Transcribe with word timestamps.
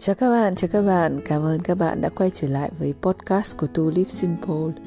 Chào 0.00 0.14
các 0.14 0.30
bạn, 0.30 0.54
chào 0.54 0.68
các 0.72 0.82
bạn. 0.82 1.20
Cảm 1.24 1.42
ơn 1.42 1.60
các 1.60 1.74
bạn 1.74 2.00
đã 2.00 2.08
quay 2.08 2.30
trở 2.30 2.48
lại 2.48 2.70
với 2.78 2.94
podcast 3.02 3.56
của 3.58 3.66
Tu 3.66 3.90
Live 3.90 4.10
Simple. 4.10 4.82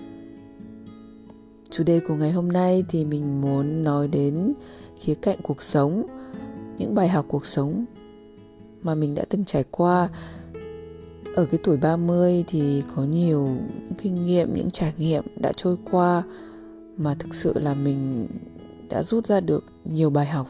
Chủ 1.70 1.84
đề 1.84 2.00
của 2.00 2.16
ngày 2.16 2.32
hôm 2.32 2.52
nay 2.52 2.84
thì 2.90 3.06
mình 3.06 3.42
muốn 3.42 3.84
nói 3.84 4.08
đến 4.08 4.54
khía 5.00 5.16
cạnh 5.16 5.38
cuộc 5.44 5.62
sống, 5.62 6.06
những 6.78 6.96
bài 6.96 7.08
học 7.08 7.26
cuộc 7.28 7.46
sống 7.46 7.86
mà 8.82 8.96
mình 8.96 9.16
đã 9.16 9.24
từng 9.30 9.46
trải 9.46 9.64
qua. 9.72 10.10
Ở 11.36 11.46
cái 11.46 11.60
tuổi 11.64 11.78
30 11.78 12.46
thì 12.48 12.84
có 12.96 13.04
nhiều 13.04 13.48
những 13.48 13.94
kinh 13.98 14.26
nghiệm, 14.26 14.54
những 14.54 14.72
trải 14.72 14.94
nghiệm 14.98 15.24
đã 15.36 15.52
trôi 15.58 15.78
qua 15.92 16.24
mà 16.98 17.16
thực 17.20 17.34
sự 17.34 17.60
là 17.60 17.74
mình 17.74 18.28
đã 18.90 19.04
rút 19.04 19.28
ra 19.28 19.40
được 19.40 19.64
nhiều 19.86 20.10
bài 20.10 20.26
học. 20.26 20.48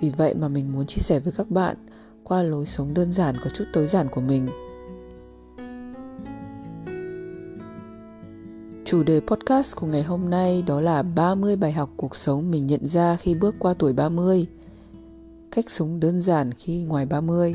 Vì 0.00 0.10
vậy 0.10 0.34
mà 0.34 0.48
mình 0.48 0.72
muốn 0.72 0.86
chia 0.86 1.00
sẻ 1.00 1.18
với 1.18 1.32
các 1.36 1.50
bạn 1.50 1.76
qua 2.24 2.42
lối 2.42 2.66
sống 2.66 2.94
đơn 2.94 3.12
giản 3.12 3.34
có 3.44 3.50
chút 3.50 3.64
tối 3.72 3.86
giản 3.86 4.08
của 4.08 4.20
mình. 4.20 4.48
Chủ 8.84 9.02
đề 9.02 9.20
podcast 9.20 9.76
của 9.76 9.86
ngày 9.86 10.02
hôm 10.02 10.30
nay 10.30 10.62
đó 10.66 10.80
là 10.80 11.02
30 11.02 11.56
bài 11.56 11.72
học 11.72 11.90
cuộc 11.96 12.16
sống 12.16 12.50
mình 12.50 12.66
nhận 12.66 12.86
ra 12.86 13.16
khi 13.16 13.34
bước 13.34 13.54
qua 13.58 13.74
tuổi 13.74 13.92
30. 13.92 14.46
Cách 15.50 15.70
sống 15.70 16.00
đơn 16.00 16.20
giản 16.20 16.52
khi 16.52 16.82
ngoài 16.82 17.06
30. 17.06 17.54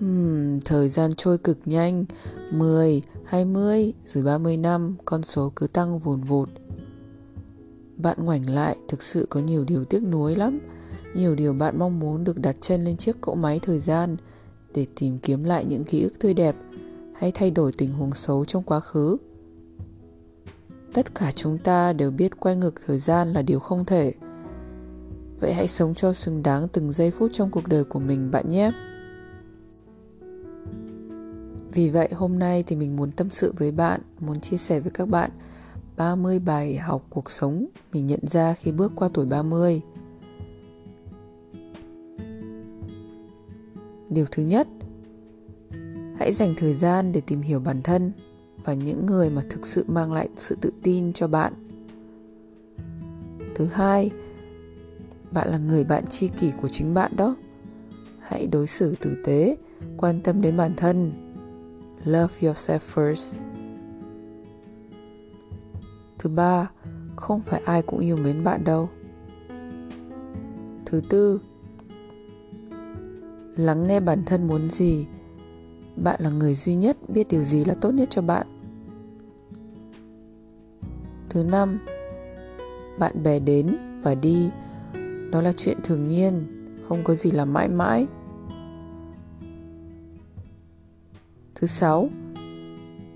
Hmm, 0.00 0.60
thời 0.60 0.88
gian 0.88 1.10
trôi 1.16 1.38
cực 1.38 1.58
nhanh, 1.64 2.04
10, 2.50 3.02
20, 3.24 3.92
rồi 4.04 4.24
30 4.24 4.56
năm, 4.56 4.96
con 5.04 5.22
số 5.22 5.52
cứ 5.56 5.66
tăng 5.66 5.98
vùn 5.98 6.20
vụt. 6.20 6.48
Bạn 7.96 8.24
ngoảnh 8.24 8.50
lại, 8.50 8.76
thực 8.88 9.02
sự 9.02 9.26
có 9.30 9.40
nhiều 9.40 9.64
điều 9.64 9.84
tiếc 9.84 10.02
nuối 10.02 10.36
lắm 10.36 10.60
nhiều 11.14 11.34
điều 11.34 11.52
bạn 11.52 11.78
mong 11.78 12.00
muốn 12.00 12.24
được 12.24 12.38
đặt 12.38 12.56
chân 12.60 12.80
lên 12.80 12.96
chiếc 12.96 13.20
cỗ 13.20 13.34
máy 13.34 13.60
thời 13.62 13.78
gian 13.78 14.16
để 14.74 14.86
tìm 14.94 15.18
kiếm 15.18 15.44
lại 15.44 15.64
những 15.64 15.84
ký 15.84 16.02
ức 16.02 16.18
tươi 16.18 16.34
đẹp 16.34 16.54
hay 17.14 17.32
thay 17.32 17.50
đổi 17.50 17.72
tình 17.78 17.92
huống 17.92 18.14
xấu 18.14 18.44
trong 18.44 18.62
quá 18.62 18.80
khứ. 18.80 19.16
Tất 20.92 21.14
cả 21.14 21.32
chúng 21.32 21.58
ta 21.58 21.92
đều 21.92 22.10
biết 22.10 22.40
quay 22.40 22.56
ngược 22.56 22.74
thời 22.86 22.98
gian 22.98 23.32
là 23.32 23.42
điều 23.42 23.58
không 23.58 23.84
thể. 23.84 24.12
Vậy 25.40 25.54
hãy 25.54 25.68
sống 25.68 25.94
cho 25.94 26.12
xứng 26.12 26.42
đáng 26.42 26.68
từng 26.68 26.92
giây 26.92 27.10
phút 27.10 27.30
trong 27.34 27.50
cuộc 27.50 27.68
đời 27.68 27.84
của 27.84 27.98
mình 27.98 28.30
bạn 28.30 28.50
nhé. 28.50 28.70
Vì 31.72 31.90
vậy 31.90 32.08
hôm 32.12 32.38
nay 32.38 32.64
thì 32.66 32.76
mình 32.76 32.96
muốn 32.96 33.12
tâm 33.12 33.28
sự 33.30 33.54
với 33.56 33.70
bạn, 33.72 34.00
muốn 34.20 34.40
chia 34.40 34.56
sẻ 34.56 34.80
với 34.80 34.90
các 34.90 35.08
bạn 35.08 35.30
30 35.96 36.38
bài 36.38 36.76
học 36.76 37.02
cuộc 37.10 37.30
sống 37.30 37.66
mình 37.92 38.06
nhận 38.06 38.20
ra 38.26 38.54
khi 38.54 38.72
bước 38.72 38.92
qua 38.96 39.08
tuổi 39.14 39.26
30. 39.26 39.82
Điều 44.14 44.26
thứ 44.30 44.42
nhất, 44.42 44.68
hãy 46.18 46.32
dành 46.32 46.54
thời 46.56 46.74
gian 46.74 47.12
để 47.12 47.20
tìm 47.26 47.40
hiểu 47.40 47.60
bản 47.60 47.82
thân 47.82 48.12
và 48.64 48.74
những 48.74 49.06
người 49.06 49.30
mà 49.30 49.42
thực 49.50 49.66
sự 49.66 49.84
mang 49.88 50.12
lại 50.12 50.28
sự 50.36 50.56
tự 50.60 50.72
tin 50.82 51.12
cho 51.12 51.28
bạn. 51.28 51.52
Thứ 53.54 53.66
hai, 53.66 54.10
bạn 55.30 55.48
là 55.48 55.58
người 55.58 55.84
bạn 55.84 56.06
tri 56.06 56.28
kỷ 56.28 56.52
của 56.62 56.68
chính 56.68 56.94
bạn 56.94 57.12
đó. 57.16 57.36
Hãy 58.20 58.46
đối 58.46 58.66
xử 58.66 58.94
tử 59.00 59.16
tế, 59.24 59.56
quan 59.96 60.20
tâm 60.20 60.42
đến 60.42 60.56
bản 60.56 60.74
thân. 60.76 61.12
Love 62.04 62.34
yourself 62.40 62.78
first. 62.94 63.34
Thứ 66.18 66.30
ba, 66.30 66.70
không 67.16 67.40
phải 67.40 67.62
ai 67.64 67.82
cũng 67.82 67.98
yêu 67.98 68.16
mến 68.16 68.44
bạn 68.44 68.64
đâu. 68.64 68.88
Thứ 70.86 71.02
tư 71.08 71.40
lắng 73.56 73.86
nghe 73.86 74.00
bản 74.00 74.22
thân 74.26 74.46
muốn 74.46 74.70
gì. 74.70 75.06
Bạn 75.96 76.20
là 76.20 76.30
người 76.30 76.54
duy 76.54 76.74
nhất 76.74 76.96
biết 77.08 77.28
điều 77.28 77.40
gì 77.40 77.64
là 77.64 77.74
tốt 77.80 77.90
nhất 77.90 78.08
cho 78.10 78.22
bạn. 78.22 78.46
Thứ 81.28 81.44
năm, 81.44 81.78
bạn 82.98 83.22
bè 83.22 83.38
đến 83.38 83.76
và 84.02 84.14
đi. 84.14 84.50
Đó 85.32 85.40
là 85.40 85.52
chuyện 85.56 85.78
thường 85.84 86.08
nhiên, 86.08 86.44
không 86.88 87.04
có 87.04 87.14
gì 87.14 87.30
là 87.30 87.44
mãi 87.44 87.68
mãi. 87.68 88.06
Thứ 91.54 91.66
sáu, 91.66 92.08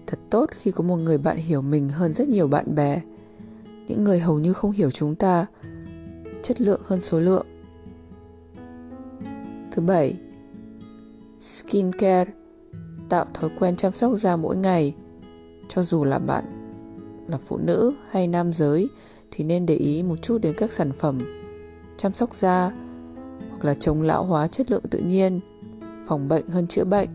thật 0.06 0.19
tốt 0.31 0.50
khi 0.53 0.71
có 0.71 0.84
một 0.84 0.97
người 0.97 1.19
bạn 1.19 1.37
hiểu 1.37 1.62
mình 1.62 1.88
hơn 1.88 2.15
rất 2.15 2.28
nhiều 2.28 2.49
bạn 2.49 2.75
bè. 2.75 3.00
Những 3.87 4.05
người 4.05 4.19
hầu 4.19 4.38
như 4.38 4.53
không 4.53 4.71
hiểu 4.71 4.91
chúng 4.91 5.15
ta, 5.15 5.47
chất 6.43 6.61
lượng 6.61 6.81
hơn 6.84 7.00
số 7.00 7.21
lượng. 7.21 7.47
Thứ 9.72 9.82
bảy 9.82 10.19
skincare, 11.41 12.31
tạo 13.09 13.25
thói 13.35 13.51
quen 13.59 13.77
chăm 13.77 13.93
sóc 13.93 14.13
da 14.17 14.37
mỗi 14.37 14.57
ngày. 14.57 14.95
Cho 15.69 15.83
dù 15.83 16.05
là 16.05 16.19
bạn 16.19 16.45
là 17.29 17.39
phụ 17.39 17.59
nữ 17.59 17.95
hay 18.11 18.27
nam 18.27 18.53
giới 18.53 18.89
thì 19.31 19.45
nên 19.45 19.67
để 19.67 19.75
ý 19.75 20.03
một 20.03 20.17
chút 20.23 20.39
đến 20.43 20.55
các 20.57 20.73
sản 20.73 20.93
phẩm 20.93 21.19
chăm 21.97 22.13
sóc 22.13 22.35
da 22.35 22.73
hoặc 23.51 23.65
là 23.65 23.75
chống 23.75 24.03
lão 24.03 24.25
hóa 24.25 24.49
chất 24.49 24.71
lượng 24.71 24.85
tự 24.91 24.99
nhiên, 24.99 25.41
phòng 26.07 26.29
bệnh 26.29 26.47
hơn 26.47 26.67
chữa 26.67 26.85
bệnh. 26.85 27.09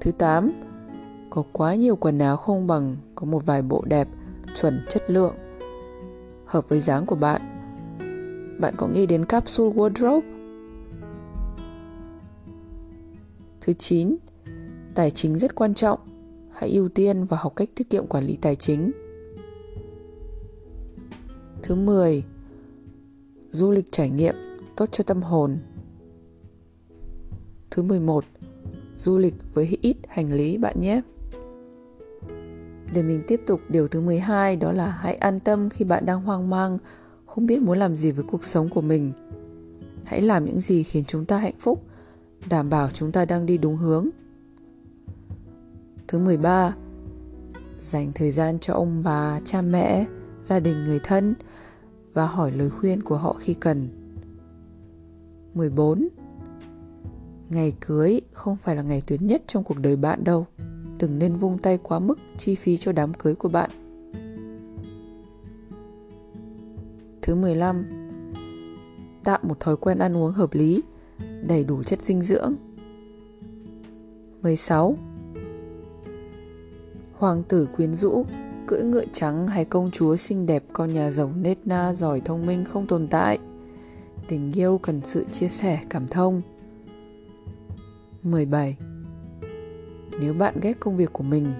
Thứ 0.00 0.10
8 0.10 0.50
có 1.30 1.42
quá 1.52 1.74
nhiều 1.74 1.96
quần 1.96 2.18
áo 2.18 2.36
không 2.36 2.66
bằng 2.66 2.96
có 3.14 3.26
một 3.26 3.46
vài 3.46 3.62
bộ 3.62 3.82
đẹp, 3.86 4.08
chuẩn, 4.60 4.86
chất 4.88 5.10
lượng, 5.10 5.34
hợp 6.46 6.68
với 6.68 6.80
dáng 6.80 7.06
của 7.06 7.16
bạn. 7.16 7.40
Bạn 8.60 8.74
có 8.76 8.88
nghĩ 8.88 9.06
đến 9.06 9.24
capsule 9.24 9.76
wardrobe 9.76 10.37
Thứ 13.60 13.72
9. 13.72 14.16
Tài 14.94 15.10
chính 15.10 15.38
rất 15.38 15.54
quan 15.54 15.74
trọng. 15.74 15.98
Hãy 16.52 16.70
ưu 16.70 16.88
tiên 16.88 17.24
và 17.24 17.36
học 17.40 17.52
cách 17.56 17.70
tiết 17.74 17.90
kiệm 17.90 18.06
quản 18.06 18.24
lý 18.24 18.38
tài 18.42 18.56
chính. 18.56 18.90
Thứ 21.62 21.74
10. 21.74 22.24
Du 23.48 23.70
lịch 23.70 23.92
trải 23.92 24.10
nghiệm 24.10 24.34
tốt 24.76 24.88
cho 24.92 25.04
tâm 25.04 25.22
hồn. 25.22 25.58
Thứ 27.70 27.82
11. 27.82 28.24
Du 28.96 29.18
lịch 29.18 29.34
với 29.54 29.78
ít 29.82 29.96
hành 30.08 30.32
lý 30.32 30.58
bạn 30.58 30.80
nhé. 30.80 31.00
Để 32.94 33.02
mình 33.02 33.22
tiếp 33.26 33.40
tục 33.46 33.60
điều 33.68 33.88
thứ 33.88 34.00
12 34.00 34.56
đó 34.56 34.72
là 34.72 34.90
hãy 34.90 35.14
an 35.14 35.40
tâm 35.40 35.70
khi 35.70 35.84
bạn 35.84 36.06
đang 36.06 36.22
hoang 36.22 36.50
mang, 36.50 36.78
không 37.26 37.46
biết 37.46 37.62
muốn 37.62 37.78
làm 37.78 37.96
gì 37.96 38.10
với 38.10 38.24
cuộc 38.24 38.44
sống 38.44 38.68
của 38.68 38.80
mình. 38.80 39.12
Hãy 40.04 40.20
làm 40.20 40.44
những 40.44 40.60
gì 40.60 40.82
khiến 40.82 41.04
chúng 41.04 41.24
ta 41.24 41.38
hạnh 41.38 41.58
phúc 41.58 41.84
đảm 42.48 42.70
bảo 42.70 42.90
chúng 42.90 43.12
ta 43.12 43.24
đang 43.24 43.46
đi 43.46 43.58
đúng 43.58 43.76
hướng. 43.76 44.08
Thứ 46.08 46.18
13. 46.18 46.74
Dành 47.82 48.12
thời 48.14 48.30
gian 48.30 48.58
cho 48.58 48.74
ông 48.74 49.02
bà, 49.04 49.40
cha 49.44 49.62
mẹ, 49.62 50.06
gia 50.44 50.60
đình 50.60 50.84
người 50.84 51.00
thân 51.02 51.34
và 52.12 52.26
hỏi 52.26 52.52
lời 52.52 52.70
khuyên 52.70 53.02
của 53.02 53.16
họ 53.16 53.36
khi 53.40 53.54
cần. 53.54 53.88
14. 55.54 56.08
Ngày 57.50 57.72
cưới 57.80 58.20
không 58.32 58.56
phải 58.56 58.76
là 58.76 58.82
ngày 58.82 59.02
tuyệt 59.06 59.22
nhất 59.22 59.42
trong 59.46 59.64
cuộc 59.64 59.78
đời 59.78 59.96
bạn 59.96 60.24
đâu. 60.24 60.46
Đừng 60.98 61.18
nên 61.18 61.36
vung 61.36 61.58
tay 61.58 61.78
quá 61.78 61.98
mức 61.98 62.18
chi 62.36 62.54
phí 62.54 62.76
cho 62.76 62.92
đám 62.92 63.14
cưới 63.14 63.34
của 63.34 63.48
bạn. 63.48 63.70
Thứ 67.22 67.34
15. 67.34 67.84
Tạo 69.24 69.38
một 69.42 69.60
thói 69.60 69.76
quen 69.76 69.98
ăn 69.98 70.16
uống 70.16 70.32
hợp 70.32 70.54
lý 70.54 70.82
đầy 71.42 71.64
đủ 71.64 71.82
chất 71.82 72.00
dinh 72.00 72.22
dưỡng. 72.22 72.54
16. 74.42 74.96
Hoàng 77.12 77.42
tử 77.48 77.68
quyến 77.76 77.94
rũ, 77.94 78.24
cưỡi 78.66 78.82
ngựa 78.82 79.04
trắng 79.12 79.46
hay 79.46 79.64
công 79.64 79.90
chúa 79.90 80.16
xinh 80.16 80.46
đẹp 80.46 80.64
con 80.72 80.92
nhà 80.92 81.10
giàu 81.10 81.32
nết 81.36 81.58
na 81.64 81.94
giỏi 81.94 82.20
thông 82.20 82.46
minh 82.46 82.64
không 82.64 82.86
tồn 82.86 83.08
tại. 83.08 83.38
Tình 84.28 84.52
yêu 84.52 84.78
cần 84.78 85.00
sự 85.04 85.24
chia 85.24 85.48
sẻ 85.48 85.80
cảm 85.90 86.08
thông. 86.08 86.42
17. 88.22 88.76
Nếu 90.20 90.34
bạn 90.34 90.54
ghét 90.60 90.80
công 90.80 90.96
việc 90.96 91.12
của 91.12 91.24
mình 91.24 91.52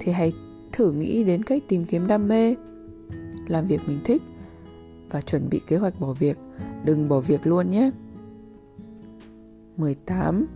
thì 0.00 0.12
hãy 0.12 0.32
thử 0.72 0.92
nghĩ 0.92 1.24
đến 1.24 1.42
cách 1.42 1.62
tìm 1.68 1.84
kiếm 1.84 2.06
đam 2.06 2.28
mê, 2.28 2.54
làm 3.48 3.66
việc 3.66 3.80
mình 3.86 4.00
thích 4.04 4.22
và 5.10 5.20
chuẩn 5.20 5.48
bị 5.50 5.60
kế 5.66 5.76
hoạch 5.76 6.00
bỏ 6.00 6.12
việc, 6.12 6.38
đừng 6.84 7.08
bỏ 7.08 7.20
việc 7.20 7.46
luôn 7.46 7.70
nhé. 7.70 7.90
18 9.76 10.46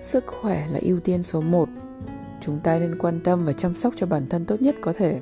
Sức 0.00 0.24
khỏe 0.26 0.68
là 0.70 0.78
ưu 0.82 1.00
tiên 1.00 1.22
số 1.22 1.40
1 1.40 1.68
Chúng 2.40 2.60
ta 2.60 2.78
nên 2.78 2.98
quan 2.98 3.20
tâm 3.24 3.44
và 3.44 3.52
chăm 3.52 3.74
sóc 3.74 3.94
cho 3.96 4.06
bản 4.06 4.26
thân 4.28 4.44
tốt 4.44 4.62
nhất 4.62 4.76
có 4.80 4.92
thể 4.92 5.20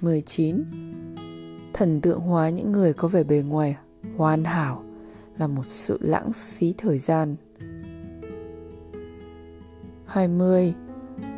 19 0.00 0.64
Thần 1.72 2.00
tượng 2.00 2.20
hóa 2.20 2.50
những 2.50 2.72
người 2.72 2.92
có 2.92 3.08
vẻ 3.08 3.24
bề 3.24 3.42
ngoài 3.42 3.76
hoàn 4.16 4.44
hảo 4.44 4.84
là 5.38 5.46
một 5.46 5.66
sự 5.66 5.98
lãng 6.00 6.32
phí 6.32 6.74
thời 6.78 6.98
gian 6.98 7.36
20. 10.14 10.74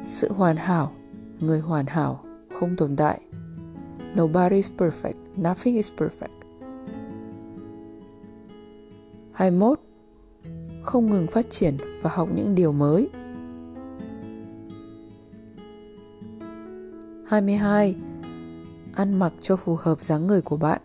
Sự 0.09 0.33
hoàn 0.33 0.57
hảo, 0.57 0.93
người 1.41 1.61
hoàn 1.61 1.87
hảo 1.87 2.25
không 2.55 2.77
tồn 2.77 2.97
tại. 2.97 3.21
Nobody 4.19 4.57
is 4.57 4.73
perfect. 4.79 5.13
Nothing 5.37 5.75
is 5.75 5.93
perfect. 5.97 6.46
21. 9.37 9.81
Không 10.83 11.11
ngừng 11.11 11.27
phát 11.27 11.51
triển 11.51 11.77
và 12.03 12.11
học 12.15 12.29
những 12.35 12.55
điều 12.55 12.73
mới. 12.73 13.09
22. 17.27 17.95
Ăn 18.95 19.19
mặc 19.19 19.33
cho 19.41 19.57
phù 19.57 19.77
hợp 19.81 20.01
dáng 20.01 20.27
người 20.27 20.41
của 20.41 20.57
bạn, 20.57 20.81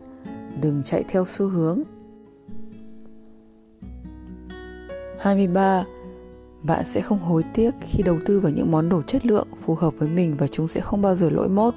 đừng 0.62 0.84
chạy 0.84 1.04
theo 1.08 1.26
xu 1.26 1.48
hướng. 1.48 1.84
23. 5.20 5.86
Bạn 6.64 6.86
sẽ 6.86 7.02
không 7.02 7.20
hối 7.20 7.44
tiếc 7.54 7.72
khi 7.82 8.04
đầu 8.04 8.20
tư 8.26 8.40
vào 8.40 8.52
những 8.52 8.72
món 8.72 8.90
đồ 8.90 9.02
chất 9.02 9.26
lượng 9.26 9.48
phù 9.58 9.76
hợp 9.76 9.94
với 9.98 10.10
mình 10.10 10.36
và 10.38 10.48
chúng 10.48 10.68
sẽ 10.68 10.82
không 10.82 11.02
bao 11.02 11.16
giờ 11.16 11.30
lỗi 11.30 11.50
mốt. 11.50 11.74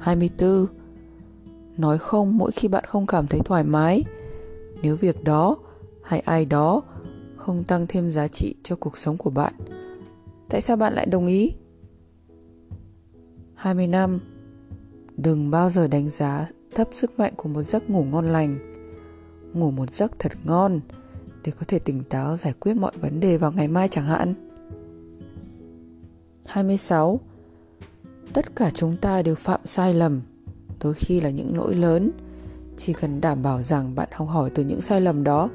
24. 0.00 0.77
Nói 1.78 1.98
không 1.98 2.38
mỗi 2.38 2.52
khi 2.52 2.68
bạn 2.68 2.84
không 2.86 3.06
cảm 3.06 3.26
thấy 3.26 3.40
thoải 3.44 3.64
mái. 3.64 4.04
Nếu 4.82 4.96
việc 4.96 5.24
đó 5.24 5.56
hay 6.02 6.20
ai 6.20 6.44
đó 6.44 6.82
không 7.36 7.64
tăng 7.64 7.86
thêm 7.86 8.10
giá 8.10 8.28
trị 8.28 8.54
cho 8.62 8.76
cuộc 8.76 8.96
sống 8.96 9.16
của 9.16 9.30
bạn, 9.30 9.52
tại 10.48 10.60
sao 10.60 10.76
bạn 10.76 10.92
lại 10.94 11.06
đồng 11.06 11.26
ý? 11.26 11.52
20 13.54 13.86
năm 13.86 14.20
Đừng 15.16 15.50
bao 15.50 15.70
giờ 15.70 15.88
đánh 15.88 16.08
giá 16.08 16.48
thấp 16.74 16.88
sức 16.92 17.18
mạnh 17.18 17.32
của 17.36 17.48
một 17.48 17.62
giấc 17.62 17.90
ngủ 17.90 18.04
ngon 18.04 18.26
lành. 18.26 18.58
Ngủ 19.52 19.70
một 19.70 19.90
giấc 19.90 20.18
thật 20.18 20.32
ngon 20.44 20.80
để 21.44 21.52
có 21.52 21.64
thể 21.68 21.78
tỉnh 21.78 22.04
táo 22.04 22.36
giải 22.36 22.52
quyết 22.60 22.74
mọi 22.74 22.92
vấn 23.00 23.20
đề 23.20 23.36
vào 23.36 23.52
ngày 23.52 23.68
mai 23.68 23.88
chẳng 23.88 24.06
hạn. 24.06 24.34
26. 26.46 27.20
Tất 28.32 28.56
cả 28.56 28.70
chúng 28.70 28.96
ta 28.96 29.22
đều 29.22 29.34
phạm 29.34 29.60
sai 29.64 29.94
lầm, 29.94 30.20
đôi 30.82 30.94
khi 30.94 31.20
là 31.20 31.30
những 31.30 31.56
lỗi 31.56 31.74
lớn, 31.74 32.10
chỉ 32.76 32.92
cần 32.92 33.20
đảm 33.20 33.42
bảo 33.42 33.62
rằng 33.62 33.94
bạn 33.94 34.08
học 34.12 34.28
hỏi 34.28 34.50
từ 34.54 34.64
những 34.64 34.80
sai 34.80 35.00
lầm 35.00 35.24
đó. 35.24 35.50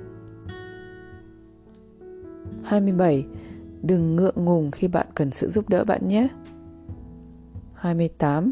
27. 2.63 3.25
Đừng 3.81 4.15
ngượng 4.15 4.45
ngùng 4.45 4.71
khi 4.71 4.87
bạn 4.87 5.07
cần 5.15 5.31
sự 5.31 5.47
giúp 5.47 5.69
đỡ 5.69 5.83
bạn 5.83 6.07
nhé. 6.07 6.27
28. 7.73 8.51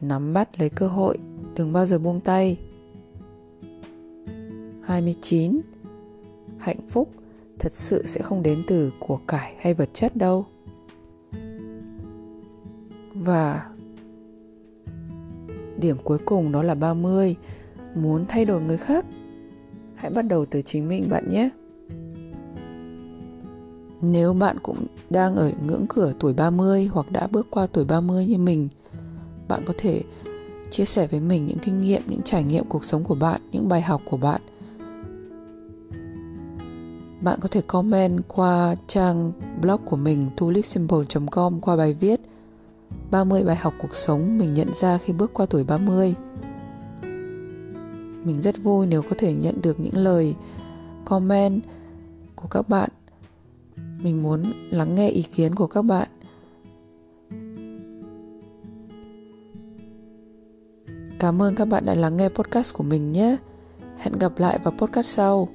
Nắm 0.00 0.32
bắt 0.32 0.60
lấy 0.60 0.68
cơ 0.68 0.88
hội, 0.88 1.18
đừng 1.56 1.72
bao 1.72 1.86
giờ 1.86 1.98
buông 1.98 2.20
tay. 2.20 2.58
29. 4.82 5.60
Hạnh 6.58 6.88
phúc 6.88 7.08
thật 7.58 7.72
sự 7.72 8.06
sẽ 8.06 8.22
không 8.22 8.42
đến 8.42 8.62
từ 8.66 8.92
của 8.98 9.20
cải 9.28 9.54
hay 9.60 9.74
vật 9.74 9.88
chất 9.92 10.16
đâu. 10.16 10.46
Và 13.14 13.71
điểm 15.82 15.96
cuối 16.04 16.18
cùng 16.18 16.52
đó 16.52 16.62
là 16.62 16.74
30. 16.74 17.36
Muốn 17.94 18.24
thay 18.28 18.44
đổi 18.44 18.60
người 18.60 18.78
khác, 18.78 19.06
hãy 19.94 20.10
bắt 20.10 20.22
đầu 20.22 20.46
từ 20.50 20.62
chính 20.62 20.88
mình 20.88 21.08
bạn 21.10 21.28
nhé. 21.28 21.50
Nếu 24.00 24.34
bạn 24.34 24.56
cũng 24.62 24.86
đang 25.10 25.36
ở 25.36 25.52
ngưỡng 25.66 25.86
cửa 25.88 26.12
tuổi 26.20 26.34
30 26.34 26.90
hoặc 26.92 27.12
đã 27.12 27.26
bước 27.26 27.46
qua 27.50 27.66
tuổi 27.66 27.84
30 27.84 28.26
như 28.26 28.38
mình, 28.38 28.68
bạn 29.48 29.62
có 29.66 29.74
thể 29.78 30.02
chia 30.70 30.84
sẻ 30.84 31.06
với 31.06 31.20
mình 31.20 31.46
những 31.46 31.58
kinh 31.58 31.80
nghiệm, 31.80 32.02
những 32.06 32.22
trải 32.22 32.44
nghiệm 32.44 32.64
cuộc 32.64 32.84
sống 32.84 33.04
của 33.04 33.14
bạn, 33.14 33.40
những 33.52 33.68
bài 33.68 33.82
học 33.82 34.02
của 34.04 34.16
bạn. 34.16 34.40
Bạn 37.20 37.38
có 37.40 37.48
thể 37.48 37.60
comment 37.60 38.28
qua 38.28 38.74
trang 38.86 39.32
blog 39.60 39.80
của 39.84 39.96
mình 39.96 40.30
tulipsimple.com 40.36 41.60
qua 41.60 41.76
bài 41.76 41.92
viết 42.00 42.20
30 43.10 43.44
bài 43.44 43.56
học 43.56 43.74
cuộc 43.78 43.94
sống 43.94 44.38
mình 44.38 44.54
nhận 44.54 44.74
ra 44.74 44.98
khi 44.98 45.12
bước 45.12 45.34
qua 45.34 45.46
tuổi 45.46 45.64
30. 45.64 46.14
Mình 48.24 48.42
rất 48.42 48.62
vui 48.62 48.86
nếu 48.86 49.02
có 49.02 49.16
thể 49.18 49.32
nhận 49.34 49.62
được 49.62 49.80
những 49.80 49.96
lời, 49.96 50.34
comment 51.04 51.62
của 52.36 52.48
các 52.48 52.68
bạn. 52.68 52.88
Mình 54.02 54.22
muốn 54.22 54.42
lắng 54.70 54.94
nghe 54.94 55.08
ý 55.08 55.22
kiến 55.22 55.54
của 55.54 55.66
các 55.66 55.82
bạn. 55.82 56.08
Cảm 61.18 61.42
ơn 61.42 61.54
các 61.54 61.64
bạn 61.64 61.84
đã 61.86 61.94
lắng 61.94 62.16
nghe 62.16 62.28
podcast 62.28 62.74
của 62.74 62.84
mình 62.84 63.12
nhé. 63.12 63.36
Hẹn 63.96 64.18
gặp 64.18 64.38
lại 64.38 64.58
vào 64.64 64.74
podcast 64.78 65.06
sau. 65.06 65.48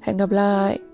Hẹn 0.00 0.16
gặp 0.16 0.30
lại! 0.30 0.87